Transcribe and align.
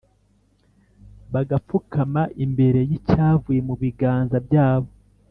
bagapfukama 1.33 2.23
imbere 2.45 2.79
y’icyavuye 2.89 3.59
mu 3.67 3.75
biganza 3.81 4.37
byabo, 4.47 4.89